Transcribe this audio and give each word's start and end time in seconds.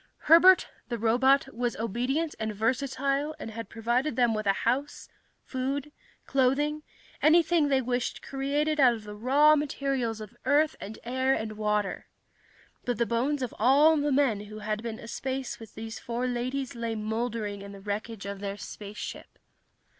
Herbert, 0.21 0.67
the 0.89 0.97
robot, 0.97 1.53
was 1.55 1.75
obedient 1.75 2.33
and 2.39 2.55
versatile 2.55 3.35
and 3.37 3.51
had 3.51 3.69
provided 3.69 4.15
them 4.15 4.33
with 4.33 4.47
a 4.47 4.53
house, 4.65 5.09
food, 5.43 5.91
clothing, 6.25 6.81
anything 7.21 7.67
they 7.67 7.83
wished 7.83 8.23
created 8.23 8.79
out 8.79 8.95
of 8.95 9.03
the 9.03 9.13
raw 9.13 9.49
elements 9.51 10.19
of 10.19 10.35
earth 10.45 10.75
and 10.81 10.97
air 11.03 11.35
and 11.35 11.51
water. 11.51 12.07
But 12.83 12.97
the 12.97 13.05
bones 13.05 13.43
of 13.43 13.53
all 13.59 13.95
the 13.95 14.11
men 14.11 14.45
who 14.45 14.57
had 14.57 14.81
been 14.81 14.97
aspace 14.97 15.59
with 15.59 15.75
these 15.75 15.99
four 15.99 16.25
ladies 16.25 16.73
lay 16.73 16.95
mouldering 16.95 17.61
in 17.61 17.71
the 17.71 17.79
wreckage 17.79 18.25
of 18.25 18.39
their 18.39 18.57
spaceship. 18.57 19.37